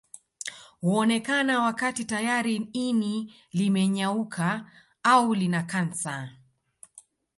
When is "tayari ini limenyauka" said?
2.05-4.71